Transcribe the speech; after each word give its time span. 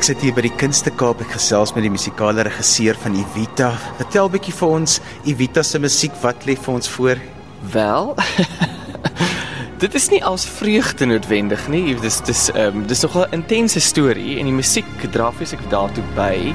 Ek 0.00 0.06
sit 0.06 0.22
hier 0.24 0.32
by 0.32 0.40
die 0.46 0.56
Kunste 0.56 0.88
Kaap 0.96 1.18
ek 1.20 1.34
gesels 1.34 1.74
met 1.76 1.84
die 1.84 1.90
musikale 1.92 2.40
regisseur 2.46 2.96
van 3.02 3.18
Evita. 3.20 3.66
Vertel 3.98 4.30
'n 4.30 4.32
bietjie 4.32 4.54
vir 4.56 4.68
ons 4.72 4.94
Evita 5.28 5.62
se 5.62 5.78
musiek, 5.78 6.14
wat 6.22 6.46
lê 6.48 6.56
vir 6.56 6.72
ons 6.72 6.88
voor? 6.88 7.20
Wel. 7.74 8.16
dit 9.84 9.94
is 9.94 10.08
nie 10.08 10.24
als 10.24 10.48
vreugde 10.48 11.04
noodwendig 11.04 11.68
nie. 11.68 11.92
Dis 12.00 12.22
dis 12.24 12.48
ehm 12.48 12.80
um, 12.80 12.86
dis 12.86 13.02
nogal 13.04 13.28
'n 13.28 13.42
intense 13.42 13.80
storie 13.80 14.38
en 14.40 14.48
die 14.48 14.56
musiek 14.56 14.88
dra 15.12 15.28
fisiek 15.32 15.60
daartoe 15.68 16.04
by. 16.16 16.54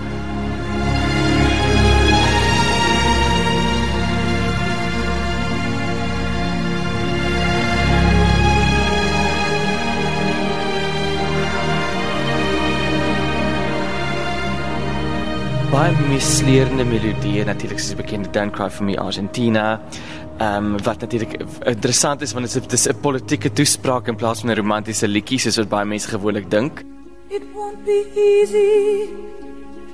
Baie 15.75 15.91
misleerende 16.07 16.85
melodieë 16.87 17.43
natuurlik 17.49 17.81
soos 17.81 17.91
die 17.91 17.97
bekende 17.99 18.29
Don't 18.31 18.53
Cry 18.55 18.69
for 18.71 18.87
Me 18.87 18.93
Argentina. 19.01 19.81
Ehm 20.39 20.69
um, 20.69 20.77
wat 20.85 21.01
natuurlik 21.03 21.33
interessant 21.67 22.21
is 22.23 22.31
want 22.35 22.53
dit 22.53 22.75
is 22.77 22.87
'n 22.87 23.01
politieke 23.01 23.51
toespraak 23.51 24.07
in 24.07 24.15
plaas 24.15 24.39
van 24.39 24.51
'n 24.51 24.55
romantiese 24.55 25.07
liedjie 25.07 25.39
soos 25.39 25.57
wat 25.57 25.69
baie 25.69 25.85
mense 25.85 26.07
gewoonlik 26.07 26.49
dink. 26.49 26.83
It 27.27 27.43
won't 27.53 27.83
be 27.83 27.99
easy. 28.15 29.09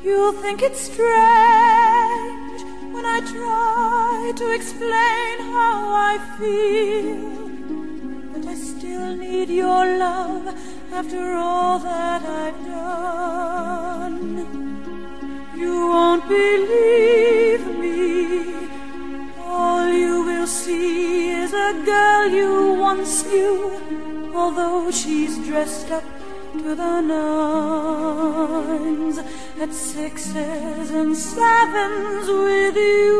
You'll 0.05 0.37
think 0.43 0.61
it's 0.61 0.83
strange 0.91 2.61
when 2.93 3.05
I 3.05 3.19
try 3.33 4.33
to 4.41 4.45
explain 4.59 5.35
how 5.55 5.77
I 6.11 6.13
feel. 6.37 7.17
But 8.33 8.43
I 8.53 8.55
still 8.55 9.15
need 9.17 9.49
your 9.49 9.85
love 9.97 10.45
after 10.93 11.23
all 11.35 11.79
that 11.79 12.21
I've 12.21 12.59
done. 12.69 13.90
You 15.61 15.75
won't 15.93 16.25
believe 16.27 17.65
me. 17.83 17.99
All 19.45 19.87
you 19.87 20.23
will 20.29 20.47
see 20.47 21.29
is 21.29 21.53
a 21.53 21.73
girl 21.85 22.27
you 22.39 22.73
once 22.79 23.23
knew, 23.25 23.59
although 24.33 24.89
she's 24.89 25.37
dressed 25.47 25.91
up 25.91 26.03
to 26.53 26.75
the 26.75 27.01
nines 27.01 28.09
at 29.63 29.71
sixes 29.71 30.89
and 30.99 31.15
sevens 31.15 32.27
with 32.27 32.75
you. 32.75 33.11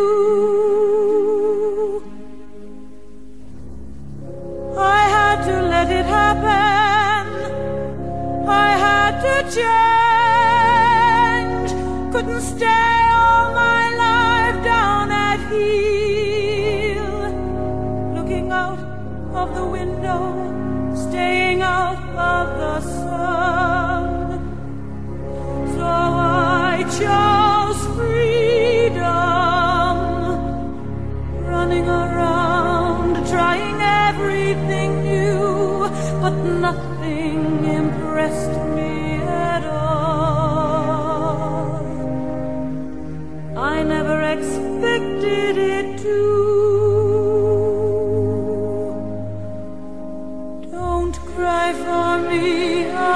I 4.78 5.02
had 5.18 5.38
to 5.50 5.56
let 5.74 5.88
it 5.92 6.08
happen. 6.18 7.28
I 8.48 8.70
had 8.86 9.14
to 9.26 9.36
change 9.56 9.91
stay 12.42 13.00
all 13.14 13.54
my 13.54 13.84
life 14.06 14.64
down 14.64 15.12
at 15.12 15.40
heel. 15.52 17.10
Looking 18.16 18.52
out 18.52 18.80
of 19.34 19.54
the 19.54 19.66
window, 19.66 20.22
staying 20.96 21.62
out 21.62 22.02
of 22.34 22.48
the 22.64 22.82
sun. 22.82 24.08
So 25.76 25.86
I 25.86 26.84
chose 27.00 27.82
freedom, 27.96 29.06
running 31.46 31.88
around, 31.88 33.28
trying 33.28 33.80
everything 34.10 35.04
new, 35.04 35.90
but 36.22 36.36
nothing 36.66 37.66
impressed 37.66 38.52
expected 38.52 38.71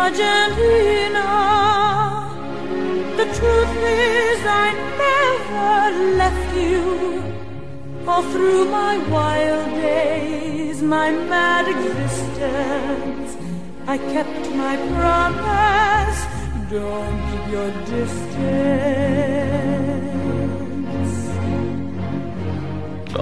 Argentina. 0.06 1.28
The 3.20 3.26
truth 3.38 3.76
is, 3.84 4.40
I 4.66 4.68
never 5.04 5.80
left 6.22 6.50
you. 6.64 6.84
All 8.08 8.24
through 8.34 8.66
my 8.66 8.96
wild 9.16 9.68
days, 9.82 10.84
my 10.84 11.10
mad 11.10 11.66
existence, 11.76 13.30
I 13.88 13.98
kept 14.14 14.46
my 14.64 14.76
promise. 14.94 16.22
Don't 16.70 17.18
keep 17.30 17.46
your 17.56 17.72
distance. 17.94 19.65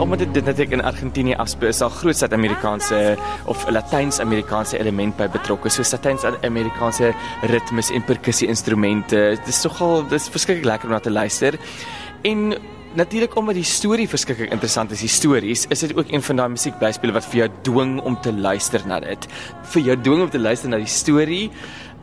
Omdat 0.03 0.19
dit 0.19 0.33
dit 0.33 0.45
natuurlik 0.45 0.73
in 0.73 0.83
Argentinië 0.83 1.35
afspeel, 1.39 1.71
is 1.71 1.77
daar 1.77 1.89
groot 1.89 2.17
Suid-Amerikaanse 2.17 3.15
of 3.45 3.65
Latyns-Amerikaanse 3.69 4.77
element 4.77 5.15
by 5.15 5.29
betrokke, 5.31 5.71
so 5.71 5.83
Latyns-Amerikaanse 5.91 7.13
ritmes 7.41 7.91
en 7.95 8.03
perkussie 8.03 8.47
instrumente. 8.51 9.21
Dit 9.39 9.47
is 9.47 9.61
nogal 9.63 10.03
dis 10.11 10.27
verskriklik 10.33 10.67
lekker 10.67 10.91
om 10.91 10.95
na 10.97 10.99
te 10.99 11.11
luister. 11.11 11.55
En 12.21 12.53
natuurlik 12.99 13.35
omdat 13.39 13.55
die 13.55 13.63
storie 13.67 14.09
verskriklik 14.09 14.51
interessant 14.51 14.91
is, 14.91 15.01
histories, 15.01 15.65
is 15.69 15.85
dit 15.85 15.95
ook 15.97 16.11
een 16.11 16.21
van 16.21 16.41
daai 16.41 16.49
musiekblyspele 16.57 17.15
wat 17.15 17.29
vir 17.31 17.43
jou 17.43 17.49
dwing 17.69 17.95
om 18.03 18.19
te 18.21 18.33
luister 18.33 18.83
na 18.87 18.99
dit. 18.99 19.27
Vir 19.73 19.87
jou 19.87 19.97
dwing 20.01 20.27
om 20.27 20.29
te 20.29 20.41
luister 20.41 20.69
na 20.69 20.81
die 20.83 20.91
storie 20.91 21.47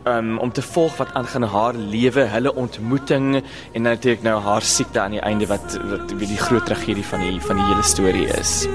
um, 0.04 0.38
om 0.38 0.52
te 0.52 0.62
volg 0.62 0.96
wat 0.96 1.14
aangaan 1.14 1.42
haar 1.42 1.74
lewe, 1.74 2.20
hulle 2.20 2.54
ontmoeting 2.54 3.42
en 3.72 3.82
natuurlik 3.82 4.22
nou 4.22 4.40
haar 4.42 4.62
siekte 4.62 5.00
aan 5.00 5.16
die 5.16 5.20
einde 5.20 5.46
wat 5.46 5.78
wat 5.90 6.12
wie 6.12 6.28
die 6.28 6.40
groot 6.40 6.66
tragedie 6.66 7.04
van 7.04 7.20
die 7.20 7.40
van 7.40 7.56
die 7.56 7.68
hele 7.72 7.82
storie 7.82 8.26
is. 8.26 8.66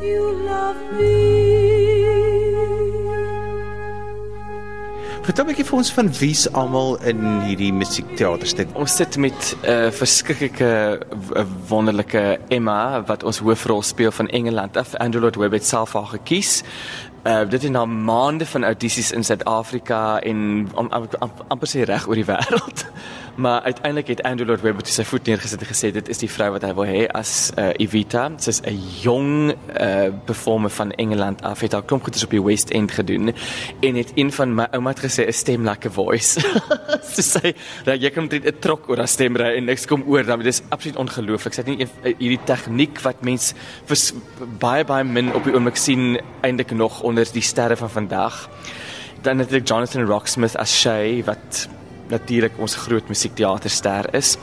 You 0.00 0.32
love 0.32 0.92
me 0.96 1.59
Vertel 5.40 5.54
'n 5.54 5.56
bietjie 5.56 5.70
vir 5.72 5.78
ons 5.80 5.92
van 5.96 6.08
wie's 6.20 6.42
almal 6.52 6.98
in 7.08 7.20
hierdie 7.46 7.70
musiekteaterstuk. 7.72 8.74
Ons 8.76 8.96
sit 8.96 9.16
met 9.16 9.32
'n 9.32 9.64
uh, 9.64 9.86
eh, 9.86 9.92
verskriklike 9.92 11.00
wonderlike 11.68 12.38
Emma 12.48 13.02
wat 13.06 13.24
ons 13.24 13.38
hoofrol 13.38 13.82
speel 13.82 14.12
van 14.12 14.28
Engeland 14.28 14.76
af. 14.76 14.92
Webber 14.92 15.52
het 15.52 15.66
self 15.66 15.92
haar 15.92 16.06
gekies. 16.12 16.62
Uh, 17.24 17.48
dit 17.48 17.62
is 17.62 17.70
na 17.70 17.84
maande 17.84 18.46
van 18.46 18.64
audisies 18.64 19.12
in 19.12 19.24
Suid-Afrika 19.24 20.20
en 20.20 20.68
amper 21.48 21.68
sê 21.68 21.84
reg 21.84 22.06
oor 22.08 22.14
die 22.14 22.24
wêreld. 22.24 22.84
Maar 23.34 23.60
uiteindelik 23.60 24.06
het 24.06 24.22
Andrew 24.22 24.46
Lloyd 24.46 24.60
Webber 24.60 24.86
sy 24.86 25.04
voet 25.04 25.26
neergesit 25.26 25.60
en 25.60 25.68
gesê 25.68 25.90
dit 25.94 26.08
is 26.08 26.18
die 26.22 26.28
vrou 26.30 26.50
wat 26.56 26.64
hy 26.66 26.72
wil 26.76 26.88
hê 26.88 27.04
as 27.16 27.50
uh, 27.56 27.70
Evita. 27.78 28.26
Sy's 28.42 28.60
'n 28.66 28.78
jong 29.02 29.52
uh, 29.52 30.10
performer 30.26 30.70
van 30.70 30.92
Engeland 30.92 31.42
af. 31.42 31.60
Het 31.60 31.74
al 31.74 31.82
klomp 31.82 32.02
goeders 32.02 32.24
op 32.24 32.30
die 32.30 32.42
West 32.42 32.70
End 32.70 32.92
gedoen 32.92 33.32
en 33.80 33.94
het 33.94 34.12
een 34.14 34.32
van 34.32 34.54
my 34.54 34.66
ouma 34.72 34.90
het 34.90 35.04
gesê 35.04 35.26
'n 35.26 35.32
stem 35.32 35.68
like 35.68 35.88
a 35.88 35.90
voice. 35.90 36.40
Sy 37.14 37.22
sê 37.22 37.54
dat 37.84 38.02
jy 38.02 38.10
kan 38.10 38.28
net 38.30 38.44
'n 38.44 38.58
trok 38.60 38.88
oor 38.88 38.98
haar 38.98 39.08
stem 39.08 39.36
ry 39.36 39.56
en 39.56 39.64
niks 39.64 39.86
kom 39.86 40.02
oor 40.06 40.24
dan. 40.24 40.38
Dit 40.38 40.46
is 40.46 40.62
absoluut 40.68 40.96
ongelooflik. 40.96 41.54
Sy 41.54 41.62
het 41.62 41.70
nie 41.70 41.88
hierdie 42.18 42.44
tegniek 42.44 43.00
wat 43.00 43.22
mens 43.22 43.54
baie 44.58 44.84
baie 44.84 45.04
min 45.04 45.34
op 45.34 45.44
die 45.44 45.54
oomblik 45.54 45.76
sien 45.76 46.20
eintlik 46.42 46.70
nog 46.70 47.02
onder 47.02 47.26
die 47.32 47.42
sterre 47.42 47.76
van 47.76 47.90
vandag. 47.90 48.48
Dan 49.22 49.38
het 49.38 49.52
ek 49.52 49.68
Jonathan 49.68 50.06
Rocksmith 50.06 50.56
as 50.56 50.72
Shay 50.72 51.24
wat 51.24 51.68
natuurlik 52.10 52.58
ons 52.58 52.76
groot 52.76 53.08
musiekteaterster 53.08 54.14
is. 54.14 54.36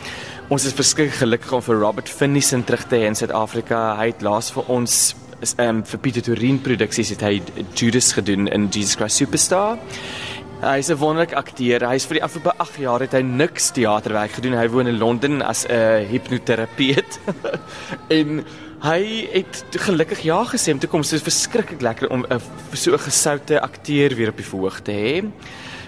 Ons 0.49 0.65
is 0.65 0.73
verskriklik 0.73 1.19
gelukkig 1.19 1.53
om 1.53 1.61
vir 1.61 1.79
Robert 1.81 2.09
Finnison 2.09 2.63
terug 2.63 2.87
te 2.87 2.95
hê 2.95 3.07
in 3.07 3.15
Suid-Afrika. 3.15 3.97
Hy 3.99 4.11
het 4.13 4.21
laas 4.21 4.51
vir 4.55 4.69
ons 4.71 5.15
is 5.41 5.53
ehm 5.57 5.77
um, 5.77 5.83
vir 5.85 5.99
Pieter 6.01 6.23
Torin 6.25 6.57
produksies 6.65 7.11
het 7.13 7.21
hy 7.21 7.41
Judas 7.77 8.13
gedoen 8.17 8.47
in 8.47 8.69
Jesus 8.73 8.95
Christ 8.97 9.21
Superstar. 9.21 9.77
Hy 10.61 10.79
is 10.79 10.89
'n 10.89 10.97
wonderlike 10.97 11.35
akteur. 11.35 11.85
Hy 11.85 11.95
is 11.95 12.05
vir 12.05 12.17
die 12.17 12.23
afgelope 12.23 12.57
8 12.57 12.79
jaar 12.81 12.99
het 12.99 13.13
hy 13.13 13.21
niks 13.21 13.69
teaterwerk 13.71 14.31
gedoen. 14.31 14.57
Hy 14.57 14.67
woon 14.69 14.87
in 14.87 14.97
Londen 14.97 15.41
as 15.41 15.67
'n 15.69 16.07
hipnoterapeut. 16.09 17.19
en 18.17 18.43
hy 18.81 19.27
het 19.33 19.65
gelukkig 19.71 20.23
ja 20.23 20.43
gesê 20.45 20.73
om 20.73 20.79
te 20.79 20.87
kom. 20.87 21.01
Dit 21.01 21.13
is 21.13 21.21
verskriklik 21.21 21.81
lekker 21.81 22.09
om 22.09 22.25
'n 22.25 22.41
so 22.73 22.93
'n 22.93 22.99
gesoute 22.99 23.61
akteur 23.61 24.15
weer 24.15 24.29
op 24.29 24.37
die 24.37 24.45
verhoog 24.45 24.81
te 24.81 24.91
hê 24.91 25.31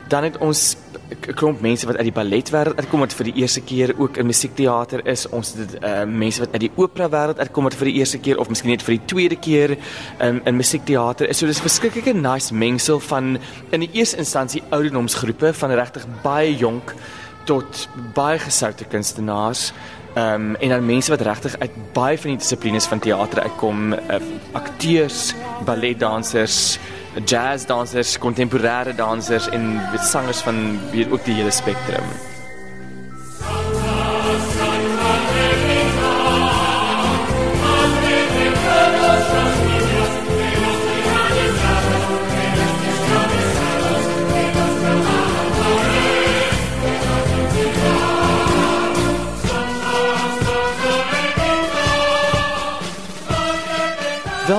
dan 0.10 0.24
het 0.24 0.38
ons 0.38 0.76
'n 1.10 1.34
klomp 1.34 1.62
mense 1.62 1.86
wat 1.86 1.98
uit 1.98 2.10
die 2.10 2.14
balletwêreld 2.14 2.78
uitkom 2.78 3.00
wat 3.00 3.14
vir 3.14 3.26
die 3.26 3.36
eerste 3.42 3.62
keer 3.62 3.94
ook 3.98 4.18
in 4.18 4.26
musiekteater 4.26 5.06
is. 5.08 5.30
Ons 5.30 5.54
het 5.58 5.78
uh, 5.84 6.04
mense 6.04 6.40
wat 6.40 6.52
uit 6.52 6.62
die 6.62 6.72
opera 6.76 7.10
wêreld 7.10 7.40
uitkom 7.40 7.64
wat 7.64 7.76
vir 7.76 7.86
die 7.86 7.98
eerste 8.02 8.18
keer 8.18 8.38
of 8.38 8.50
miskien 8.50 8.70
net 8.70 8.84
vir 8.84 8.98
die 8.98 9.06
tweede 9.06 9.36
keer 9.36 9.78
um, 10.22 10.42
in 10.46 10.56
musiekteater 10.56 11.30
is. 11.30 11.38
So 11.38 11.46
dis 11.46 11.58
'n 11.58 11.68
verskriklike 11.70 12.14
nice 12.14 12.54
mengsel 12.54 13.00
van 13.00 13.38
in 13.70 13.80
die 13.80 13.90
eerste 13.94 14.18
instansie 14.18 14.64
ouderdomsgroepe 14.70 15.54
van 15.54 15.72
regtig 15.72 16.06
baie 16.24 16.56
jonk 16.56 16.94
tot 17.46 17.88
baie 18.14 18.40
gesoute 18.40 18.86
kunstenaars. 18.86 19.74
Ehm 20.16 20.34
um, 20.34 20.56
en 20.56 20.70
dan 20.70 20.86
mense 20.86 21.12
wat 21.12 21.22
regtig 21.22 21.60
uit 21.60 21.72
baie 21.94 22.18
van 22.18 22.30
die 22.30 22.40
dissiplines 22.40 22.86
van 22.86 23.00
teater 23.00 23.42
uitkom, 23.42 23.94
uh, 23.94 24.00
akteurs, 24.52 25.34
balletdansers, 25.66 26.80
jazzdansers, 27.26 28.18
kontemporêre 28.18 28.96
dansers 28.96 29.50
en 29.50 29.82
sangers 30.00 30.42
van 30.46 30.80
weer 30.92 31.12
ook 31.12 31.26
die 31.26 31.34
hele 31.34 31.52
spektrum. 31.52 32.06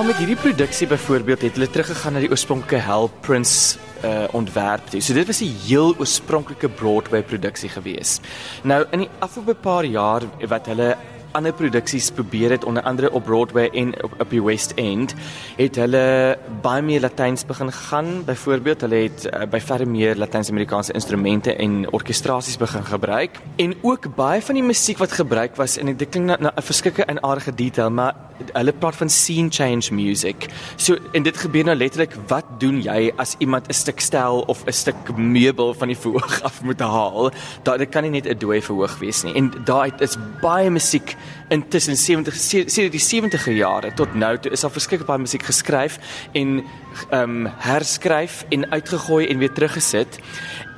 Wel 0.01 0.09
met 0.09 0.17
hierdie 0.17 0.41
produksie 0.41 0.87
byvoorbeeld 0.89 1.43
het 1.45 1.59
hulle 1.59 1.67
teruggegaan 1.69 2.15
na 2.17 2.21
die 2.23 2.29
oorspronklike 2.33 2.79
Hell 2.81 3.03
Prince 3.21 3.77
uh 4.01 4.23
ontwerp. 4.33 4.87
So 4.97 5.13
dit 5.13 5.27
was 5.29 5.41
'n 5.45 5.53
heel 5.67 5.93
oorspronklike 5.93 6.69
Broadway 6.69 7.21
produksie 7.21 7.69
gewees. 7.69 8.19
Nou 8.63 8.85
in 8.91 8.99
die 8.99 9.09
afgelope 9.19 9.53
paar 9.53 9.85
jaar 9.85 10.21
wat 10.47 10.65
hulle 10.65 10.97
ander 11.31 11.53
produksies 11.53 12.11
probeer 12.11 12.51
het 12.51 12.65
onder 12.65 12.83
andere 12.83 13.11
op 13.11 13.23
Broadway 13.23 13.69
en 13.73 14.03
op, 14.03 14.13
op 14.19 14.29
die 14.29 14.43
West 14.43 14.71
End 14.75 15.13
het 15.57 15.75
hulle 15.75 16.37
baie 16.61 16.81
meer 16.81 17.01
Latyns 17.01 17.45
begin 17.45 17.71
gaan. 17.71 18.23
Byvoorbeeld 18.25 18.81
hulle 18.81 18.95
het 18.95 19.25
uh, 19.25 19.45
by 19.49 19.59
verre 19.59 19.85
meer 19.85 20.15
Latyns-Amerikaanse 20.15 20.93
instrumente 20.93 21.55
en 21.55 21.91
orkestrasies 21.91 22.57
begin 22.57 22.83
gebruik. 22.85 23.39
En 23.55 23.75
ook 23.81 24.15
baie 24.15 24.41
van 24.41 24.55
die 24.55 24.63
musiek 24.63 24.97
wat 24.97 25.11
gebruik 25.11 25.55
was 25.55 25.77
en 25.77 25.95
dit 25.95 26.09
klink 26.09 26.25
na 26.25 26.51
'n 26.55 26.61
verskriklike 26.61 27.05
en 27.05 27.23
aardige 27.23 27.55
detail 27.55 27.91
maar 27.91 28.15
hulle 28.53 28.73
praat 28.73 28.95
van 28.95 29.09
scene 29.09 29.49
change 29.49 29.93
music. 29.93 30.47
So 30.75 30.97
en 31.13 31.23
dit 31.23 31.37
gebeur 31.37 31.63
nou 31.63 31.75
letterlik 31.77 32.15
wat 32.27 32.45
doen 32.61 32.81
jy 32.81 33.11
as 33.17 33.35
iemand 33.39 33.67
'n 33.67 33.73
stuk 33.73 33.99
stel 33.99 34.41
of 34.41 34.63
'n 34.65 34.71
stuk 34.71 35.17
meubel 35.17 35.73
van 35.73 35.87
die 35.87 35.97
verhoog 35.97 36.41
af 36.47 36.61
moet 36.61 36.79
haal? 36.79 37.31
Daai 37.63 37.77
dit 37.77 37.89
kan 37.89 38.03
nie 38.03 38.11
net 38.11 38.27
'n 38.27 38.37
dooi 38.37 38.61
verhoog 38.61 38.99
wees 38.99 39.23
nie. 39.23 39.33
En 39.33 39.51
daai 39.65 39.91
is 39.99 40.17
baie 40.41 40.69
musiek 40.69 41.15
intussen 41.49 41.97
70 41.97 42.35
sedert 42.35 42.95
die 42.95 43.03
70er 43.03 43.53
jare 43.55 43.93
tot 43.93 44.13
nou 44.15 44.37
toe 44.39 44.51
is 44.51 44.63
daar 44.63 44.71
verskeie 44.71 45.05
baie 45.05 45.19
musiek 45.19 45.43
geskryf 45.43 45.99
en 46.31 46.61
ehm 47.09 47.45
um, 47.45 47.47
herskryf 47.65 48.45
en 48.49 48.71
uitgegooi 48.71 49.27
en 49.27 49.37
weer 49.37 49.51
teruggesit. 49.51 50.19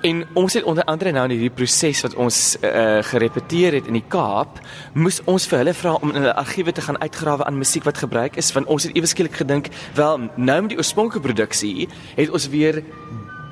En 0.04 0.26
ons 0.34 0.54
het 0.54 0.64
onder 0.64 0.84
andere 0.84 1.12
nou 1.12 1.24
in 1.24 1.32
hierdie 1.32 1.56
proses 1.56 2.02
wat 2.04 2.16
ons 2.20 2.38
uh, 2.60 3.00
gerepeteer 3.08 3.78
het 3.78 3.86
in 3.88 3.96
die 3.96 4.04
Kaap, 4.08 4.60
moes 4.94 5.22
ons 5.32 5.46
vir 5.48 5.62
hulle 5.62 5.74
vra 5.74 5.94
om 5.96 6.12
in 6.12 6.20
hulle 6.20 6.36
argiewe 6.36 6.74
te 6.76 6.84
gaan 6.84 7.00
uitgrawe 7.00 7.46
aan 7.48 7.58
musiek 7.58 7.88
wat 7.88 8.02
gebruik 8.04 8.36
is 8.38 8.52
want 8.52 8.68
ons 8.68 8.84
het 8.84 8.98
ewe 9.00 9.08
skielik 9.08 9.40
gedink, 9.40 9.72
wel 9.96 10.28
nou 10.36 10.60
met 10.66 10.74
die 10.74 10.80
oorspronklike 10.82 11.24
produksie 11.24 11.88
het 12.18 12.30
ons 12.30 12.50
weer 12.52 12.84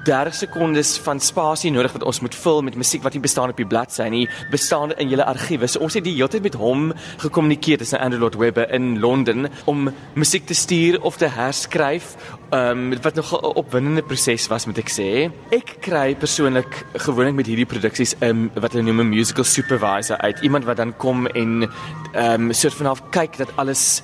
30 0.05 0.35
sekondes 0.35 0.95
van 1.05 1.19
spasie 1.19 1.71
nodig 1.71 1.93
wat 1.93 2.03
ons 2.03 2.19
moet 2.25 2.35
vul 2.35 2.61
met 2.65 2.75
musiek 2.79 3.03
wat 3.05 3.13
nie 3.13 3.21
bestaan 3.21 3.53
op 3.53 3.59
die 3.59 3.67
bladsy 3.67 4.07
nie, 4.09 4.23
bestaan 4.51 4.95
in 4.97 5.11
julle 5.11 5.25
argiewe. 5.25 5.67
So 5.69 5.83
ons 5.85 5.93
het 5.97 6.05
die 6.05 6.15
hele 6.15 6.29
tyd 6.31 6.45
met 6.47 6.57
hom 6.57 6.89
gekommunikeer, 7.21 7.77
dis 7.77 7.93
'n 7.93 8.01
Andrew 8.01 8.21
Lloyd 8.21 8.35
Webber 8.35 8.73
in 8.73 8.99
Londen 8.99 9.49
om 9.65 9.91
musiek 10.15 10.45
te 10.45 10.53
stuur 10.53 11.01
of 11.01 11.17
te 11.17 11.27
herskryf. 11.27 12.15
Ehm 12.51 12.93
um, 12.93 13.01
wat 13.01 13.15
nog 13.15 13.31
'n 13.31 13.45
opwindende 13.55 14.01
proses 14.01 14.47
was 14.47 14.65
moet 14.65 14.77
ek 14.77 14.89
sê. 14.89 15.31
Ek 15.51 15.77
kry 15.79 16.15
persoonlik 16.15 16.85
gewoonlik 16.93 17.35
met 17.35 17.45
hierdie 17.45 17.65
produksies 17.65 18.15
'n 18.19 18.25
um, 18.25 18.51
wat 18.53 18.73
hulle 18.73 18.83
noem 18.83 18.99
'n 19.01 19.09
musical 19.09 19.43
supervisor 19.43 20.17
uit, 20.17 20.39
iemand 20.41 20.65
wat 20.65 20.77
dan 20.77 20.97
kom 20.97 21.27
en 21.27 21.69
ehm 22.13 22.49
um, 22.49 22.53
soort 22.53 22.73
van 22.73 22.85
half 22.85 23.01
kyk 23.09 23.37
dat 23.37 23.49
alles 23.55 24.01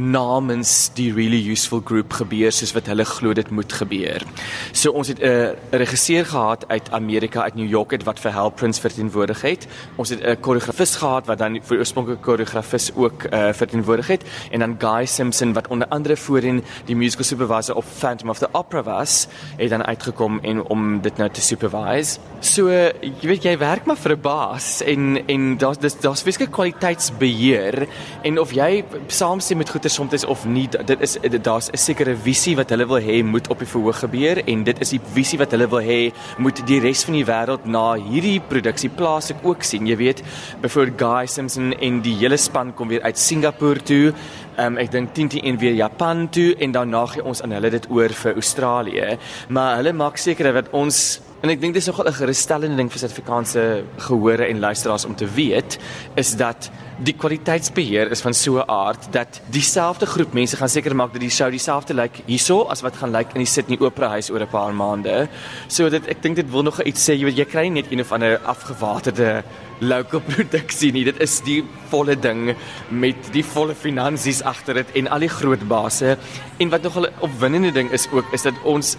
namens 0.00 0.90
die 0.96 1.10
really 1.12 1.40
useful 1.52 1.82
group 1.84 2.14
gebeur 2.16 2.52
soos 2.54 2.72
wat 2.76 2.88
hulle 2.90 3.04
glo 3.04 3.34
dit 3.36 3.50
moet 3.50 3.72
gebeur. 3.72 4.24
So 4.72 4.92
ons 4.92 5.08
het 5.08 5.20
'n 5.20 5.56
regisseur 5.70 6.24
gehad 6.24 6.64
uit 6.68 6.90
Amerika 6.90 7.42
uit 7.42 7.54
New 7.54 7.68
York 7.68 7.90
het 7.90 8.04
wat 8.04 8.20
vir 8.20 8.32
Help 8.32 8.56
Prince 8.56 8.80
verteenwoordig 8.80 9.42
het. 9.42 9.66
Ons 9.96 10.08
het 10.08 10.20
'n 10.22 10.40
koreografis 10.40 10.96
gehad 10.96 11.26
wat 11.26 11.38
dan 11.38 11.60
vir 11.62 11.78
oorspronklike 11.78 12.20
koreografis 12.20 12.90
ook 12.94 13.24
uh, 13.24 13.52
verteenwoordig 13.52 14.06
het 14.06 14.24
en 14.50 14.60
dan 14.60 14.76
Guy 14.78 15.06
Simpson 15.06 15.52
wat 15.52 15.68
onder 15.68 15.88
andere 15.88 16.16
voorheen 16.16 16.64
die 16.84 16.96
musical 16.96 17.24
supervisor 17.24 17.76
op 17.76 17.84
Phantom 17.84 18.30
of 18.30 18.38
the 18.38 18.48
Opera 18.52 18.82
was, 18.82 19.26
het 19.56 19.70
dan 19.70 19.84
uitgekom 19.84 20.38
en 20.42 20.62
om 20.62 21.00
dit 21.00 21.16
nou 21.16 21.30
te 21.30 21.40
supervise. 21.40 22.18
So 22.40 22.68
jy 22.68 23.26
weet 23.28 23.42
jy 23.42 23.58
werk 23.58 23.84
maar 23.86 23.96
vir 23.96 24.12
'n 24.12 24.20
baas 24.20 24.82
en 24.82 25.22
en 25.26 25.56
daar's 25.58 25.78
daar's 26.00 26.22
baie 26.22 26.48
kwaliteitsbeheer 26.48 27.86
en 28.22 28.38
of 28.38 28.52
jy 28.52 28.84
saamstem 29.06 29.58
met 29.58 29.68
goeie 29.70 29.89
soms 29.90 30.24
of 30.24 30.44
nie 30.46 30.66
dit 30.70 31.00
is 31.00 31.18
daar's 31.42 31.70
'n 31.70 31.76
sekere 31.76 32.14
visie 32.16 32.56
wat 32.56 32.70
hulle 32.70 32.86
wil 32.86 33.00
hê 33.00 33.22
moet 33.24 33.48
op 33.48 33.58
die 33.58 33.68
verhoog 33.68 33.98
gebeur 33.98 34.42
en 34.46 34.64
dit 34.64 34.80
is 34.80 34.90
die 34.90 35.00
visie 35.14 35.38
wat 35.38 35.50
hulle 35.50 35.68
wil 35.68 35.82
hê 35.82 36.12
moet 36.38 36.66
die 36.66 36.80
res 36.80 37.04
van 37.04 37.14
die 37.14 37.24
wêreld 37.24 37.66
na 37.66 37.94
hierdie 37.94 38.40
produksie 38.40 38.90
plaas. 38.90 39.30
Ek 39.30 39.44
ook 39.44 39.62
sien 39.62 39.86
jy 39.86 39.96
weet 39.96 40.22
byvoorbeeld 40.62 40.98
Guy 40.98 41.26
Simpson 41.26 41.72
en 41.72 42.00
die 42.00 42.14
hele 42.14 42.36
span 42.36 42.74
kom 42.74 42.88
weer 42.88 43.02
uit 43.02 43.18
Singapore 43.18 43.80
toe. 43.82 44.12
Um, 44.58 44.76
ek 44.76 44.90
dink 44.90 45.14
10 45.14 45.28
teen 45.28 45.44
1 45.44 45.58
weer 45.58 45.74
Japan 45.74 46.28
toe 46.28 46.54
en 46.58 46.72
dan 46.72 46.90
na 46.90 47.06
gee 47.06 47.24
ons 47.24 47.42
aan 47.42 47.52
hulle 47.52 47.70
dit 47.70 47.86
oor 47.90 48.08
vir 48.08 48.34
Australië. 48.34 49.18
Maar 49.48 49.76
hulle 49.76 49.92
maak 49.92 50.16
seker 50.16 50.52
dat 50.52 50.70
ons 50.72 51.20
En 51.40 51.48
ek 51.48 51.60
dink 51.62 51.72
dis 51.72 51.86
nogal 51.88 52.04
'n 52.10 52.20
gerusstellende 52.20 52.76
ding 52.76 52.90
vir 52.92 53.00
Suid-Afrikaanse 53.00 53.84
gehore 53.96 54.44
en 54.44 54.58
luisteraars 54.60 55.06
om 55.08 55.14
te 55.16 55.24
weet 55.24 55.78
is 56.14 56.36
dat 56.36 56.70
die 56.98 57.14
kwaliteitsbeheer 57.14 58.10
is 58.10 58.20
van 58.20 58.34
so 58.34 58.58
'n 58.58 58.68
aard 58.68 59.12
dat 59.12 59.40
dieselfde 59.48 60.06
groep 60.06 60.34
mense 60.34 60.56
gaan 60.56 60.68
seker 60.68 60.94
maak 60.94 61.12
dat 61.12 61.20
die 61.20 61.30
show 61.30 61.50
dieselfde 61.50 61.94
lyk 61.94 62.12
like 62.16 62.22
hierso 62.26 62.68
as 62.68 62.82
wat 62.82 62.96
gaan 62.96 63.10
lyk 63.10 63.18
like 63.18 63.38
in 63.38 63.44
die 63.44 63.52
Sydney 63.52 63.78
Opera 63.80 64.08
House 64.08 64.30
oor 64.32 64.40
'n 64.40 64.48
paar 64.48 64.74
maande. 64.74 65.28
So 65.68 65.88
dit 65.88 66.06
ek 66.08 66.22
dink 66.22 66.36
dit 66.36 66.50
wil 66.50 66.62
nog 66.62 66.82
iets 66.82 67.08
sê, 67.08 67.14
jy 67.16 67.24
weet 67.24 67.36
jy 67.38 67.44
kry 67.44 67.62
nie 67.62 67.82
net 67.82 67.90
een 67.90 68.00
of 68.00 68.12
ander 68.12 68.38
afgewaterde 68.38 69.42
local 69.80 70.20
produksie 70.20 70.92
nie. 70.92 71.04
Dit 71.04 71.20
is 71.20 71.40
die 71.40 71.64
volle 71.88 72.20
ding 72.20 72.54
met 72.90 73.32
die 73.32 73.44
volle 73.44 73.74
finansies 73.74 74.42
agter 74.42 74.74
dit 74.74 74.92
en 74.94 75.08
al 75.08 75.20
die 75.20 75.28
groot 75.28 75.68
basse. 75.68 76.18
En 76.58 76.68
wat 76.68 76.82
nog 76.82 76.98
'n 76.98 77.08
opwindende 77.20 77.72
ding 77.72 77.90
is 77.92 78.08
ook 78.12 78.26
is 78.32 78.42
dat 78.42 78.54
ons 78.62 78.96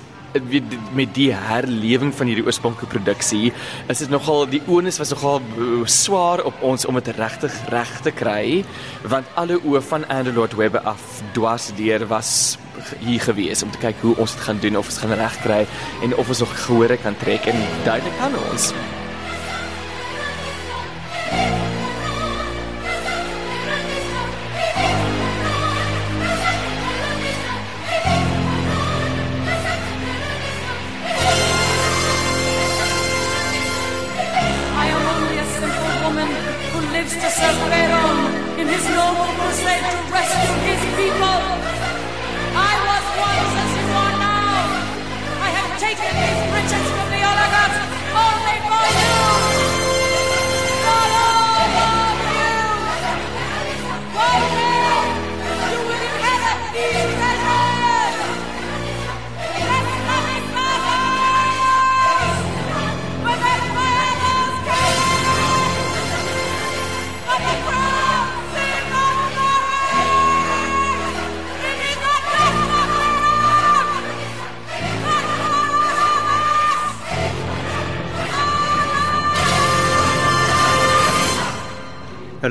met 0.96 1.14
die 1.16 1.30
herlewing 1.36 2.14
van 2.16 2.30
hierdie 2.32 2.46
oorspronklike 2.46 2.90
produksie 2.92 3.52
is 3.92 4.04
dit 4.04 4.12
nogal 4.14 4.46
die 4.50 4.62
onus 4.68 5.00
was 5.02 5.12
nogal 5.14 5.42
uh, 5.58 5.82
swaar 5.86 6.44
op 6.48 6.62
ons 6.62 6.86
om 6.86 7.00
dit 7.00 7.12
regtig 7.18 7.56
reg 7.74 7.92
te 8.06 8.14
kry 8.16 8.64
want 9.14 9.28
alle 9.40 9.60
oë 9.60 9.84
van 9.90 10.08
Andrew 10.08 10.36
Lloyd 10.38 10.56
Webber 10.60 10.88
af 10.94 11.22
dwars 11.36 11.72
deur 11.78 12.08
was 12.12 12.58
hier 13.04 13.22
gewees 13.22 13.64
om 13.64 13.72
te 13.72 13.82
kyk 13.82 14.00
hoe 14.06 14.16
ons 14.18 14.38
dit 14.38 14.48
gaan 14.48 14.64
doen 14.64 14.80
of 14.80 14.90
ons 14.90 15.04
gaan 15.04 15.18
reg 15.20 15.38
kry 15.44 15.62
en 16.02 16.16
of 16.16 16.32
ons 16.32 16.46
nog 16.46 16.56
gehore 16.64 16.98
kan 17.02 17.18
trek 17.24 17.52
en 17.52 17.62
duidelik 17.86 18.18
kan 18.22 18.40
ons. 18.52 18.72
Nou 21.32 21.71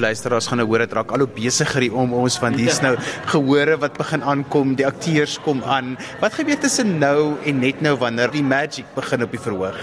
luisteraars 0.01 0.49
gaan 0.51 0.63
nou 0.63 0.69
hoor 0.71 0.85
dit 0.85 0.97
raak 0.99 1.13
al 1.15 1.25
hoe 1.25 1.33
besigger 1.35 1.87
om 1.93 2.15
ons 2.23 2.39
want 2.43 2.61
hier's 2.61 2.81
nou 2.85 2.95
gehore 3.33 3.77
wat 3.81 3.99
begin 3.99 4.25
aankom, 4.25 4.75
die 4.79 4.87
akteurs 4.89 5.39
kom 5.45 5.63
aan. 5.65 5.97
Wat 6.23 6.37
gebeur 6.37 6.59
tussen 6.61 6.99
nou 7.03 7.37
en 7.45 7.63
net 7.65 7.81
nou 7.85 7.97
wanneer 8.01 8.33
die 8.33 8.45
magic 8.45 8.89
begin 8.97 9.29
op 9.29 9.37
die 9.37 9.45
verhoog? 9.49 9.79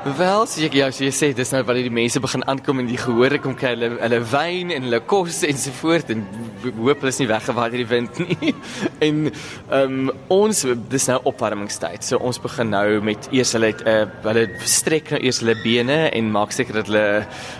Wel, 0.00 0.46
so 0.48 0.62
ek 0.64 0.72
ja, 0.78 0.86
so 0.96 1.02
jy 1.04 1.10
sê 1.12 1.28
dis 1.36 1.50
nou 1.52 1.58
wanneer 1.68 1.84
die 1.84 1.92
mense 1.92 2.20
begin 2.24 2.40
aankom 2.48 2.78
en 2.80 2.86
die 2.88 2.96
gehoor 2.96 3.34
kom 3.44 3.52
kry 3.52 3.74
hulle 3.74 3.90
hulle 3.98 4.20
wyn 4.30 4.70
en 4.72 4.86
hulle 4.86 5.00
kos 5.04 5.42
en 5.44 5.58
so 5.60 5.74
voort 5.76 6.08
en 6.14 6.22
hoop 6.64 7.02
hulle 7.02 7.12
is 7.12 7.18
nie 7.20 7.26
weggewaai 7.28 7.66
deur 7.74 7.82
die 7.82 7.88
wind 7.90 8.20
nie. 8.22 8.54
en 9.06 9.18
ehm 9.28 9.98
um, 10.08 10.08
ons 10.32 10.62
dis 10.94 11.06
nou 11.10 11.18
opwarmingstyd. 11.28 12.06
So 12.08 12.16
ons 12.24 12.40
begin 12.40 12.72
nou 12.72 13.02
met 13.04 13.28
eers 13.28 13.52
hulle 13.58 13.74
het 13.74 13.84
uh, 13.84 14.06
hulle 14.24 14.46
strek 14.64 15.12
nou 15.12 15.20
eers 15.20 15.42
hulle 15.44 15.58
bene 15.60 15.98
en 16.08 16.32
maak 16.32 16.56
seker 16.56 16.80
dat 16.80 16.88
hulle 16.88 17.04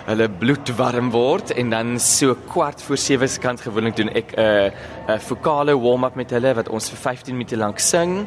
hulle 0.08 0.30
bloed 0.40 0.72
warm 0.80 1.12
word 1.12 1.52
en 1.60 1.76
dan 1.76 1.92
so 2.00 2.38
kwart 2.48 2.80
voor 2.86 3.02
7 3.04 3.28
se 3.34 3.44
kant 3.44 3.66
gewoonlik 3.68 4.00
doen 4.00 4.14
ek 4.16 4.32
'n 4.32 4.40
uh, 4.40 4.72
'n 4.72 5.12
uh, 5.12 5.20
vokale 5.28 5.76
warm-up 5.76 6.16
met 6.16 6.32
hulle 6.32 6.56
wat 6.56 6.72
ons 6.72 6.88
vir 6.88 7.04
15 7.04 7.36
minute 7.36 7.60
lank 7.60 7.84
sing. 7.84 8.24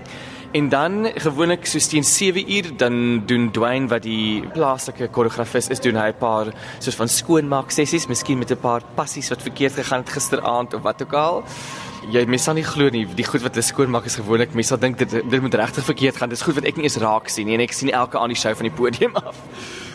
En 0.53 0.69
dan 0.69 1.10
gewoonlik 1.15 1.65
so 1.65 1.79
teen 1.79 2.03
7 2.03 2.51
uur 2.51 2.77
dan 2.77 3.24
doen 3.25 3.51
Dwayne 3.51 3.88
wat 3.88 4.03
die 4.05 4.43
plaaslike 4.53 5.07
koreografis 5.10 5.72
is 5.74 5.79
doen 5.81 5.98
hy 5.98 6.12
'n 6.12 6.19
paar 6.19 6.53
soos 6.79 6.95
van 6.95 7.07
skoonmaak 7.10 7.72
sessies, 7.72 8.05
miskien 8.07 8.38
met 8.38 8.51
'n 8.51 8.60
paar 8.62 8.81
passies 8.95 9.29
wat 9.29 9.41
verkeerd 9.41 9.74
gegaan 9.74 10.00
het 10.00 10.10
gisteraand 10.10 10.74
of 10.74 10.81
wat 10.81 11.01
ook 11.01 11.13
al. 11.13 11.43
Jy 12.12 12.25
mens 12.25 12.43
sal 12.43 12.53
nie 12.53 12.63
glo 12.63 12.89
nie, 12.89 13.07
die 13.15 13.25
goed 13.25 13.41
wat 13.41 13.57
'n 13.57 13.62
skoonmaak 13.62 14.05
is 14.05 14.15
gewoonlik, 14.15 14.53
mense 14.53 14.67
sal 14.67 14.77
dink 14.77 14.98
dit 14.98 15.10
dit 15.10 15.41
moet 15.41 15.53
regtig 15.53 15.86
verkeerd 15.86 16.15
gaan. 16.17 16.29
Dis 16.29 16.41
goed 16.41 16.55
wat 16.55 16.65
ek 16.65 16.75
nie 16.75 16.83
eens 16.83 16.98
raak 16.98 17.27
sien 17.27 17.48
nie 17.48 17.55
en 17.55 17.62
ek 17.62 17.72
sien 17.72 17.89
elke 17.89 18.19
aan 18.19 18.29
die 18.29 18.38
show 18.38 18.55
van 18.55 18.65
die 18.65 18.75
podium 18.75 19.15
af. 19.15 19.36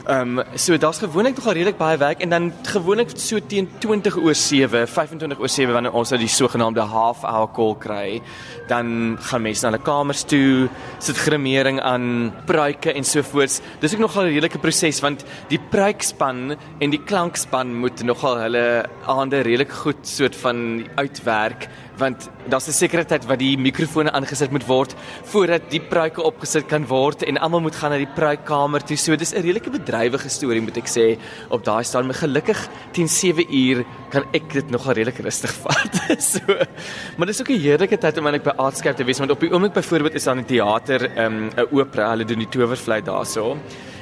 Ehm 0.09 0.39
um, 0.39 0.45
so 0.57 0.77
daar's 0.81 1.03
gewoonlik 1.03 1.37
nogal 1.37 1.53
redelik 1.53 1.77
baie 1.77 1.99
werk 2.01 2.23
en 2.25 2.31
dan 2.33 2.47
gewoonlik 2.65 3.11
so 3.21 3.37
teen 3.45 3.67
20 3.79 4.15
oor 4.17 4.35
7, 4.35 4.87
25 4.89 5.39
oor 5.39 5.51
7 5.53 5.75
wanneer 5.75 5.93
ons 5.93 6.09
nou 6.15 6.19
die 6.23 6.31
sogenaamde 6.33 6.81
half 6.81 7.27
hour 7.29 7.51
call 7.53 7.75
kry, 7.77 8.23
dan 8.71 9.19
gaan 9.21 9.43
mense 9.45 9.67
na 9.67 9.69
hulle 9.69 9.83
kamers 9.85 10.23
toe, 10.25 10.71
sit 10.99 11.21
grimering 11.21 11.83
aan, 11.85 12.33
pruike 12.49 12.95
en 12.97 13.05
so 13.05 13.21
voort. 13.21 13.61
Dis 13.83 13.93
ook 13.95 14.01
nogal 14.07 14.25
'n 14.25 14.33
redelike 14.33 14.63
proses 14.65 15.03
want 15.05 15.27
die 15.51 15.61
pruikspan 15.61 16.57
en 16.81 16.91
die 16.91 17.05
klankspan 17.05 17.75
moet 17.77 18.01
nogal 18.03 18.41
hulle 18.41 18.89
aande 19.05 19.43
redelik 19.45 19.73
goed 19.73 20.09
soort 20.09 20.37
van 20.37 20.89
uitwerk 20.97 21.69
want 21.99 22.29
daar's 22.49 22.69
'n 22.69 22.73
sekere 22.73 23.05
tyd 23.05 23.27
wat 23.27 23.39
die 23.39 23.57
mikrofone 23.57 24.11
aangesit 24.13 24.51
moet 24.51 24.67
word 24.67 24.95
voordat 25.25 25.71
die 25.71 25.81
pruike 25.81 26.23
opgesit 26.23 26.69
kan 26.69 26.87
word 26.87 27.23
en 27.23 27.39
almal 27.39 27.61
moet 27.61 27.77
gaan 27.77 27.91
na 27.91 27.99
die 27.99 28.15
pruikkamer 28.15 28.81
toe. 28.81 28.97
So 28.97 29.17
dis 29.17 29.35
'n 29.35 29.43
redelike 29.43 29.71
bedrywige 29.71 30.29
storie 30.29 30.61
moet 30.61 30.77
ek 30.77 30.89
sê 30.89 31.19
op 31.51 31.65
daai 31.65 31.85
staan. 31.85 32.07
Maar 32.07 32.15
gelukkig 32.15 32.69
teen 32.93 33.09
7 33.09 33.45
uur 33.51 33.85
kan 34.11 34.25
ek 34.33 34.53
dit 34.53 34.71
nogal 34.71 34.95
redelik 34.95 35.19
rustig 35.19 35.53
vat. 35.63 36.23
so 36.23 36.41
maar 37.17 37.27
dis 37.27 37.41
ook 37.41 37.51
'n 37.51 37.61
heerlike 37.61 37.99
tyd 37.99 38.19
om 38.19 38.27
eintlik 38.27 38.45
by 38.45 38.55
Artscape 38.57 38.97
te 38.97 39.05
wees 39.05 39.19
want 39.19 39.31
op 39.31 39.41
die 39.41 39.53
oomblik 39.53 39.73
byvoorbeeld 39.73 40.15
is 40.15 40.25
daar 40.25 40.37
'n 40.37 40.45
teater, 40.45 41.11
ehm, 41.17 41.49
'n 41.49 41.59
um, 41.59 41.67
opera, 41.71 42.11
hulle 42.11 42.25
doen 42.25 42.39
die 42.39 42.49
towervlei 42.49 43.03
daarso. 43.03 43.57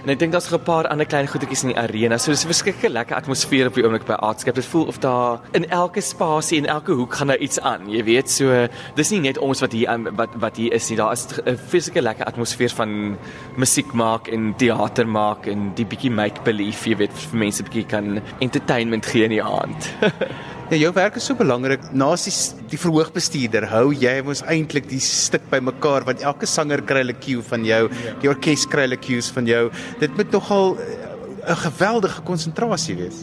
En 0.06 0.12
ek 0.12 0.20
dink 0.20 0.30
daar's 0.30 0.52
'n 0.54 0.62
paar 0.62 0.86
ander 0.86 1.06
klein 1.06 1.26
goedetjies 1.26 1.64
in 1.64 1.72
die 1.72 1.78
arena. 1.78 2.16
So 2.18 2.30
dis 2.30 2.44
'n 2.44 2.52
verskeie 2.54 2.88
lekker 2.88 3.16
atmosfeer 3.16 3.66
op 3.66 3.74
die 3.74 3.82
oomblik 3.82 4.06
by 4.06 4.12
Artscape. 4.12 4.54
Dit 4.54 4.64
voel 4.64 4.86
of 4.86 4.98
daar 4.98 5.40
in 5.52 5.68
elke 5.68 6.00
spasie 6.00 6.58
en 6.58 6.66
elke 6.66 6.92
hoek 6.92 7.14
gaan 7.14 7.26
daar 7.26 7.38
iets 7.38 7.60
aan. 7.60 7.90
Jy 7.90 8.04
weet, 8.04 8.30
so 8.30 8.68
dis 8.94 9.10
nie 9.10 9.20
net 9.20 9.38
ons 9.38 9.60
wat 9.60 9.72
hier 9.72 9.98
wat 10.14 10.28
wat 10.38 10.56
hier 10.56 10.72
is 10.72 10.88
nie. 10.88 10.96
Daar 10.96 11.12
is 11.12 11.26
'n 11.44 11.56
verskeie 11.56 12.02
lekker 12.02 12.24
atmosfeer 12.24 12.70
van 12.70 13.18
musiek 13.56 13.92
maak 13.92 14.28
en 14.28 14.54
teater 14.56 15.08
maak 15.08 15.46
en 15.46 15.72
die 15.74 15.86
bietjie 15.86 16.10
make 16.10 16.40
believe, 16.44 16.88
jy 16.88 16.96
weet, 16.96 17.12
vir 17.12 17.38
mense 17.38 17.62
bietjie 17.62 17.86
kan 17.86 18.20
entertainment 18.38 19.06
gee 19.06 19.24
in 19.24 19.30
die 19.30 19.42
aand. 19.42 19.90
Ja, 20.66 20.74
jou 20.80 20.88
werk 20.96 21.14
is 21.14 21.26
so 21.28 21.38
belangrik. 21.38 21.84
Naas 21.94 22.24
die, 22.26 22.32
die 22.72 22.78
verhoogbestuurder, 22.82 23.68
hou 23.70 23.92
jy 23.94 24.16
mos 24.26 24.40
eintlik 24.50 24.88
die 24.90 24.98
stuk 24.98 25.44
bymekaar 25.52 26.02
want 26.08 26.24
elke 26.26 26.48
sanger 26.50 26.82
kry 26.82 27.04
'n 27.06 27.14
cue 27.22 27.42
van 27.52 27.62
jou, 27.62 27.86
die 28.18 28.28
orkes 28.28 28.66
kry 28.66 28.82
'n 28.90 28.98
cues 28.98 29.30
van 29.30 29.46
jou. 29.46 29.70
Dit 30.00 30.16
moet 30.16 30.32
nogal 30.32 30.74
eh, 30.74 31.52
'n 31.54 31.56
geweldige 31.70 32.20
konsentrasie 32.22 32.96
wees. 32.96 33.22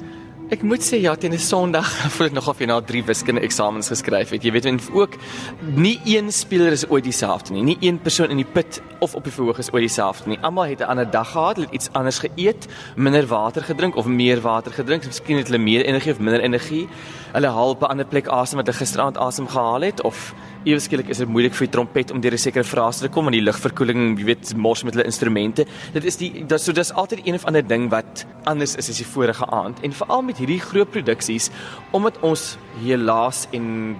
Ek 0.53 0.61
moet 0.61 0.83
sê 0.85 0.99
ja, 1.01 1.15
teen 1.17 1.33
'n 1.33 1.41
Sondag 1.41 1.87
voel 2.13 2.27
ek 2.27 2.33
nog 2.37 2.47
of 2.47 2.59
jy 2.61 2.67
na 2.69 2.75
drie 2.85 3.01
wiskunde 3.01 3.41
eksamens 3.41 3.87
geskryf 3.89 4.29
het. 4.35 4.43
Jy 4.45 4.51
weet 4.53 4.65
en 4.69 4.77
ook 4.93 5.15
nie 5.73 5.97
een 6.05 6.29
speler 6.29 6.71
is 6.71 6.85
ooit 6.89 7.03
dieselfde 7.03 7.53
nie. 7.55 7.63
Nie 7.63 7.77
een 7.81 7.97
persoon 7.97 8.29
in 8.29 8.37
die 8.37 8.45
put 8.45 8.77
of 9.01 9.15
op 9.15 9.23
die 9.25 9.33
verhoog 9.33 9.57
is 9.57 9.71
ooit 9.73 9.87
dieselfde 9.87 10.29
nie. 10.29 10.37
Almal 10.45 10.69
het 10.69 10.81
'n 10.81 10.91
ander 10.93 11.09
dag 11.09 11.31
gehad, 11.31 11.57
het 11.57 11.73
iets 11.73 11.89
anders 11.91 12.19
geëet, 12.19 12.67
minder 12.95 13.25
water 13.25 13.63
gedrink 13.63 13.95
of 13.95 14.05
meer 14.05 14.41
water 14.41 14.71
gedrink. 14.71 15.05
Miskien 15.05 15.37
het 15.37 15.47
hulle 15.47 15.57
meer 15.57 15.85
energie 15.85 16.11
of 16.11 16.19
minder 16.19 16.41
energie. 16.41 16.87
Hulle 17.33 17.47
haal 17.47 17.69
op 17.69 17.81
'n 17.81 17.89
ander 17.89 18.05
plek 18.05 18.27
asem 18.27 18.57
wat 18.57 18.67
hulle 18.67 18.77
gisteraand 18.77 19.17
asem 19.17 19.47
gehaal 19.47 19.81
het 19.81 20.03
of 20.03 20.33
ewe 20.63 20.79
skielik 20.79 21.09
is 21.11 21.19
dit 21.21 21.29
moeilik 21.29 21.55
vir 21.57 21.67
die 21.67 21.73
trompet 21.73 22.11
om 22.11 22.21
deur 22.21 22.33
'n 22.33 22.37
sekere 22.37 22.63
frase 22.63 23.01
te 23.01 23.09
kom 23.09 23.25
want 23.25 23.35
die 23.35 23.43
lugverkoeling, 23.43 24.17
jy 24.19 24.25
weet, 24.25 24.55
mors 24.55 24.83
met 24.83 24.93
hulle 24.93 25.05
instrumente. 25.05 25.65
Dit 25.93 26.03
is 26.05 26.17
die 26.17 26.45
dat 26.45 26.61
so 26.61 26.71
dis 26.71 26.93
altyd 26.93 27.27
een 27.27 27.35
of 27.35 27.45
ander 27.45 27.67
ding 27.67 27.89
wat 27.89 28.25
anders 28.45 28.75
is 28.75 28.89
as 28.89 28.97
die 28.97 29.05
vorige 29.05 29.45
aand 29.45 29.79
en 29.83 29.91
veral 29.91 30.21
met 30.21 30.37
hierdie 30.37 30.59
groot 30.59 30.89
produksies 30.91 31.49
omdat 31.91 32.19
ons 32.21 32.57
helaas 32.83 33.47
en 33.51 33.95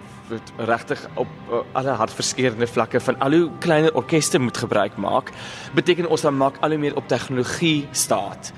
regtig 0.58 1.02
op 1.16 1.28
uh, 1.52 1.62
alle 1.72 1.96
hartverskeurende 2.00 2.68
vlakke 2.68 3.00
van 3.00 3.20
al 3.20 3.32
hoe 3.32 3.50
kleiner 3.60 3.96
orkeste 3.96 4.40
moet 4.40 4.58
gebruik 4.58 4.98
maak, 4.98 5.32
beteken 5.76 6.10
ons 6.10 6.22
dan 6.22 6.38
maak 6.38 6.60
al 6.62 6.76
hoe 6.76 6.80
meer 6.80 6.96
op 6.96 7.08
tegnologie 7.08 7.88
staat. 7.92 8.54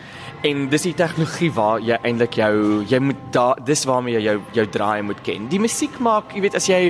En 0.45 0.67
dis 0.69 0.85
die 0.85 0.93
tegnologie 0.93 1.49
waar 1.55 1.81
jy 1.81 1.97
eintlik 2.05 2.37
jou 2.37 2.83
jy 2.89 2.99
moet 3.01 3.21
daar 3.33 3.61
dis 3.65 3.85
waarmee 3.89 4.17
jy 4.17 4.25
jou 4.27 4.35
jou 4.53 4.65
draai 4.69 5.01
moet 5.01 5.21
ken. 5.25 5.47
Die 5.49 5.59
musiek 5.59 5.97
maak, 5.99 6.35
jy 6.35 6.43
weet 6.45 6.59
as 6.59 6.69
jy 6.69 6.81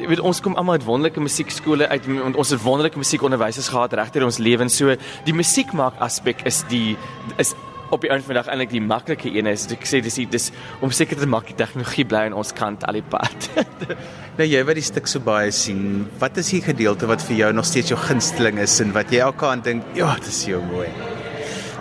jy 0.00 0.08
weet 0.10 0.24
ons 0.24 0.40
kom 0.42 0.56
almal 0.58 0.80
uit 0.80 0.88
wonderlike 0.88 1.22
musiekskole 1.22 1.88
uit 1.88 2.08
ons 2.34 2.50
het 2.50 2.62
wonderlike 2.62 2.98
musiekonderwysers 2.98 3.70
gehad 3.70 3.94
regter 3.94 4.24
ons 4.26 4.40
lewens 4.42 4.76
so 4.76 4.96
die 5.24 5.36
musiek 5.36 5.72
maak 5.72 6.00
aspek 6.02 6.42
is 6.48 6.64
die 6.70 6.96
is 7.38 7.54
op 7.94 8.04
die 8.04 8.10
einde 8.12 8.26
van 8.26 8.34
die 8.34 8.40
dag 8.42 8.50
eintlik 8.52 8.74
die 8.74 8.82
maklike 8.84 9.32
een 9.32 9.48
is. 9.50 9.66
Ek 9.72 9.88
sê 9.88 10.02
dis 10.04 10.20
dis 10.30 10.50
om 10.84 10.92
seker 10.94 11.20
te 11.20 11.30
maak 11.30 11.48
die 11.50 11.58
tegnologie 11.58 12.06
bly 12.10 12.26
aan 12.28 12.36
ons 12.36 12.52
kant 12.56 12.86
al 12.88 13.00
die 13.00 13.06
pad. 13.14 13.50
nou 14.38 14.48
jy 14.48 14.62
wat 14.66 14.80
die 14.80 14.86
stuk 14.86 15.10
so 15.10 15.22
baie 15.24 15.52
sien, 15.54 16.04
wat 16.22 16.38
is 16.42 16.52
die 16.54 16.62
gedeelte 16.64 17.10
wat 17.10 17.24
vir 17.30 17.44
jou 17.44 17.52
nog 17.56 17.68
steeds 17.70 17.94
jou 17.94 18.00
gunsteling 18.08 18.62
is 18.62 18.80
en 18.84 18.94
wat 18.96 19.14
jy 19.14 19.24
elke 19.24 19.50
aand 19.50 19.70
dink, 19.70 19.92
ja, 19.98 20.14
dit 20.18 20.32
is 20.32 20.46
so 20.46 20.62
mooi. 20.72 20.90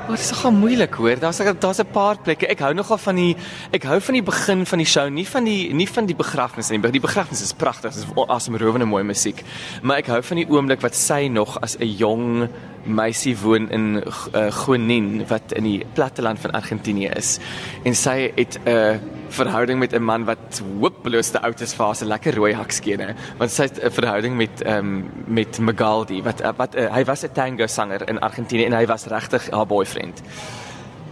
Maar 0.04 0.16
dit 0.16 0.26
is 0.26 0.32
nogal 0.32 0.52
moeilik 0.52 0.94
hoor. 0.94 1.20
Daar's 1.20 1.38
daar's 1.60 1.80
'n 1.80 1.92
paar 1.92 2.18
plekke. 2.18 2.48
Ek 2.48 2.60
hou 2.60 2.74
nogal 2.74 2.98
van 2.98 3.16
die 3.16 3.36
ek 3.72 3.84
hou 3.84 4.02
van 4.02 4.14
die 4.14 4.24
begin 4.24 4.66
van 4.66 4.78
die 4.78 4.88
show, 4.88 5.10
nie 5.10 5.28
van 5.28 5.44
die 5.44 5.74
nie 5.74 5.90
van 5.90 6.06
die 6.06 6.16
begrafnis 6.16 6.70
nie. 6.70 6.80
Die 6.80 7.00
begrafnis 7.00 7.42
is 7.42 7.54
pragtig. 7.54 7.94
Dit 7.94 8.04
is 8.04 8.28
asemrowende 8.28 8.86
mooi 8.86 9.04
musiek. 9.04 9.44
Maar 9.82 9.98
ek 9.98 10.08
hou 10.08 10.24
van 10.24 10.38
die 10.38 10.50
oomblik 10.50 10.82
wat 10.82 10.96
sy 10.96 11.28
nog 11.28 11.62
as 11.62 11.78
'n 11.80 11.96
jong 11.96 12.50
meisie 12.84 13.38
woon 13.38 13.70
in 13.72 14.04
uh, 14.36 14.52
Gonin 14.52 15.26
wat 15.28 15.52
in 15.52 15.64
die 15.64 15.86
platteland 15.94 16.40
van 16.40 16.52
Argentinië 16.52 17.12
is. 17.16 17.40
En 17.84 17.96
sy 17.96 18.32
het 18.36 18.60
'n 18.66 18.70
uh, 18.70 18.96
verhouding 19.34 19.80
met 19.80 19.94
'n 19.94 20.04
man 20.04 20.26
wat 20.26 20.62
hopeloos 20.80 21.30
te 21.30 21.42
oud 21.42 21.62
is 21.62 21.74
vir 21.74 21.86
haar 21.86 21.96
se 21.96 22.06
lekker 22.06 22.36
rooi 22.36 22.54
hakskene 22.54 23.16
want 23.38 23.52
sy 23.52 23.64
het 23.64 23.84
'n 23.84 23.92
verhouding 23.92 24.36
met 24.36 24.66
um, 24.66 25.10
met 25.26 25.60
Magaldi 25.60 26.22
wat 26.24 26.42
wat 26.58 26.76
uh, 26.76 26.94
hy 26.94 27.04
was 27.04 27.24
'n 27.24 27.34
tango 27.34 27.68
sanger 27.68 28.10
in 28.10 28.20
Argentinië 28.20 28.66
en 28.66 28.74
hy 28.74 28.86
was 28.86 29.06
regtig 29.06 29.50
haar 29.50 29.66
boyfriend 29.66 29.93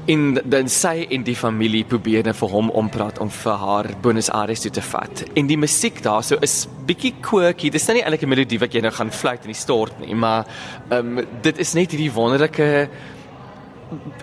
en 0.10 0.40
dan 0.50 0.70
sy 0.72 1.06
en 1.14 1.24
die 1.24 1.36
familie 1.38 1.84
probeer 1.86 2.26
net 2.26 2.38
vir 2.40 2.50
hom 2.50 2.72
ompraat 2.74 3.20
om 3.22 3.30
vir 3.30 3.60
haar 3.62 3.90
Buenos 4.02 4.32
Aires 4.34 4.64
toe 4.64 4.72
te 4.74 4.82
vat. 4.82 5.24
En 5.38 5.48
die 5.48 5.60
musiek 5.62 6.02
daarso 6.02 6.40
is 6.42 6.66
bietjie 6.88 7.14
quirky. 7.22 7.70
Dis 7.70 7.88
nie 7.88 8.02
eintlik 8.02 8.24
'n 8.24 8.30
melodie 8.30 8.60
wat 8.60 8.74
jy 8.74 8.82
nou 8.82 8.92
gaan 8.92 9.12
fluit 9.12 9.46
in 9.46 9.54
die 9.54 9.62
stort 9.62 10.00
nie, 10.00 10.16
maar 10.16 10.46
ehm 10.90 11.18
um, 11.18 11.28
dit 11.42 11.58
is 11.58 11.74
net 11.74 11.92
hierdie 11.92 12.12
wonderlike 12.12 12.90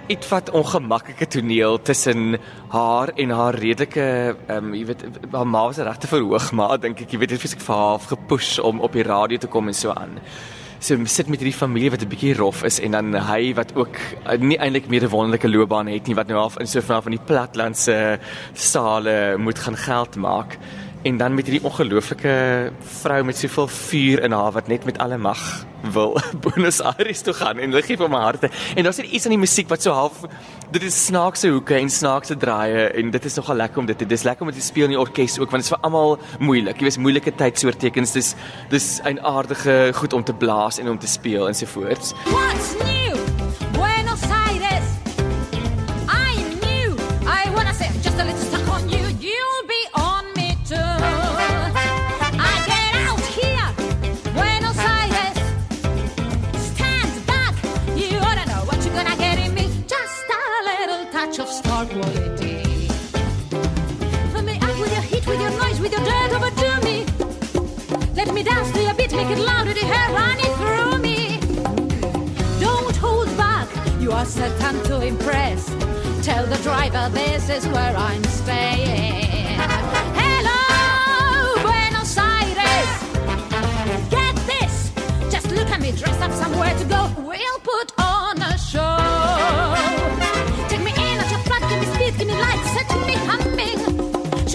iets 0.07 0.29
wat 0.29 0.51
ongemaklike 0.51 1.27
toneel 1.27 1.83
tussen 1.83 2.39
haar 2.69 3.13
en 3.17 3.31
haar 3.31 3.55
redelike 3.55 4.37
ehm 4.47 4.65
um, 4.65 4.75
jy 4.75 4.85
weet 4.87 5.05
haar 5.33 5.47
ma 5.47 5.67
was 5.67 5.79
regte 5.79 6.07
verhoog 6.07 6.53
maar 6.53 6.79
dink 6.81 7.01
ek 7.01 7.13
jy 7.13 7.19
weet 7.19 7.35
dit 7.37 7.43
het 7.43 7.63
vir 7.63 7.77
haar 7.77 8.01
gepush 8.01 8.59
om 8.59 8.81
op 8.81 8.93
die 8.93 9.03
radio 9.03 9.39
te 9.39 9.47
kom 9.47 9.69
en 9.69 9.75
so 9.75 9.91
aan. 9.91 10.19
So 10.79 10.95
sit 11.11 11.27
met 11.27 11.41
hierdie 11.43 11.59
familie 11.59 11.91
wat 11.91 12.03
'n 12.03 12.09
bietjie 12.09 12.37
rof 12.39 12.63
is 12.63 12.79
en 12.79 12.93
dan 12.95 13.15
hy 13.15 13.55
wat 13.55 13.75
ook 13.75 13.97
uh, 13.99 14.39
nie 14.39 14.59
eintlik 14.59 14.87
meer 14.89 15.03
'n 15.03 15.11
wonderlike 15.11 15.49
loopbaan 15.49 15.89
het 15.91 16.07
nie 16.07 16.15
wat 16.15 16.29
nou 16.29 16.39
half 16.39 16.59
in 16.59 16.67
so 16.67 16.81
van 16.81 17.03
van 17.03 17.13
die 17.13 17.25
platlandse 17.27 18.19
sale 18.55 19.37
moet 19.39 19.59
gaan 19.59 19.77
geld 19.77 20.17
maak 20.17 20.57
en 21.09 21.17
dan 21.17 21.35
met 21.35 21.47
hierdie 21.49 21.65
ongelooflike 21.65 22.33
vrou 23.01 23.23
met 23.25 23.39
soveel 23.39 23.69
vuur 23.69 24.23
in 24.27 24.35
haar 24.37 24.53
wat 24.53 24.69
net 24.69 24.85
met 24.85 24.99
alle 25.01 25.17
mag 25.17 25.41
wil 25.95 26.19
Buenos 26.45 26.81
Aires 26.83 27.23
toe 27.25 27.35
gaan 27.39 27.61
en 27.63 27.73
ligie 27.73 27.97
vir 27.97 28.11
my 28.13 28.21
harte. 28.21 28.51
En 28.75 28.85
daar's 28.85 28.99
iets 28.99 29.25
aan 29.29 29.37
die 29.37 29.41
musiek 29.41 29.71
wat 29.73 29.83
so 29.85 29.95
half 29.97 30.21
dit 30.75 30.85
is 30.85 30.99
snaakse 31.07 31.49
hoeke 31.49 31.79
en 31.79 31.89
snaakse 31.91 32.37
draaie 32.37 32.89
en 33.01 33.15
dit 33.15 33.31
is 33.31 33.39
nogal 33.41 33.61
lekker 33.63 33.81
om 33.85 33.89
dit 33.89 33.99
te 33.99 34.09
dis 34.09 34.27
lekker 34.29 34.45
om 34.45 34.53
dit 34.53 34.61
te 34.61 34.67
speel 34.67 34.91
in 34.91 34.97
die 34.97 35.01
orkes 35.01 35.39
ook 35.39 35.55
want 35.55 35.65
dit 35.65 35.71
is 35.71 35.75
vir 35.77 35.89
almal 35.89 36.19
moeilik. 36.39 36.77
Jy 36.77 36.91
weet 36.91 37.03
moeilike 37.07 37.35
tydsoortekens 37.41 38.13
dis 38.19 38.35
dis 38.75 38.91
'n 39.05 39.19
aardige 39.25 39.79
goed 39.95 40.13
om 40.13 40.25
te 40.25 40.35
blaas 40.35 40.79
en 40.79 40.89
om 40.89 40.99
te 40.99 41.09
speel 41.09 41.49
en 41.49 41.55
so 41.55 41.67
voorts. 41.67 42.13
What's 42.29 42.77
new? 42.79 42.98
With 65.89 65.99
your 65.99 66.07
dirt 66.07 66.33
overdo 66.33 66.85
me. 66.85 67.07
Let 68.15 68.35
me 68.35 68.43
dance 68.43 68.71
to 68.73 68.83
your 68.83 68.95
beat, 68.95 69.13
make 69.13 69.29
it 69.29 69.39
louder, 69.39 69.73
the 69.73 69.81
hair 69.81 70.13
running 70.13 70.55
through 70.57 70.99
me. 70.99 71.39
Don't 72.61 72.97
hold 72.97 73.29
back, 73.37 73.69
you 74.01 74.13
are 74.13 74.27
certain 74.27 74.83
to 74.85 75.01
impress. 75.01 75.67
Tell 76.23 76.47
the 76.47 76.59
driver 76.63 77.09
this 77.13 77.49
is 77.49 77.67
where 77.69 77.97
I'm 77.97 78.25
staying. 78.25 79.59
Hello, 80.21 81.63
Buenos 81.63 82.19
Aires. 82.19 82.91
Get 84.11 84.37
this, 84.47 84.93
just 85.31 85.51
look 85.53 85.69
at 85.71 85.81
me, 85.81 85.93
dress 85.93 86.21
up 86.21 86.33
somewhere 86.33 86.77
to 86.79 86.85
go. 86.85 86.98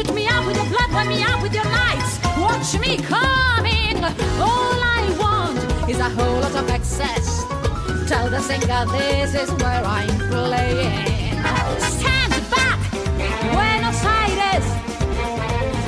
Shoot 0.06 0.16
me 0.16 0.28
up 0.28 0.46
with 0.46 0.58
your 0.58 0.66
blood, 0.66 0.92
wipe 0.92 1.08
me 1.08 1.24
up 1.24 1.42
with 1.42 1.54
your 1.54 1.64
lights. 1.64 2.20
Watch 2.38 2.78
me 2.80 2.98
coming. 2.98 4.04
All 4.04 4.78
I 5.00 5.16
want 5.18 5.90
is 5.90 6.00
a 6.00 6.10
whole 6.10 6.42
lot 6.42 6.56
of 6.56 6.70
excess. 6.70 7.46
Tell 8.10 8.30
the 8.30 8.42
singer 8.42 8.86
this 8.92 9.34
is 9.34 9.50
where 9.62 9.84
I'm 9.86 10.10
playing. 10.30 11.40
Stand 11.80 12.34
back, 12.52 12.80
Buenos 13.54 14.04
Aires. 14.04 14.68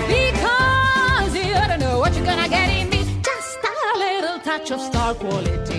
Because 0.07 1.35
you 1.35 1.53
don't 1.67 1.79
know 1.79 1.99
what 1.99 2.15
you're 2.15 2.25
gonna 2.25 2.47
get 2.47 2.69
in 2.69 2.89
me. 2.89 3.03
Just 3.21 3.57
a 3.65 3.97
little 3.97 4.39
touch 4.39 4.71
of 4.71 4.79
star 4.79 5.13
quality. 5.15 5.74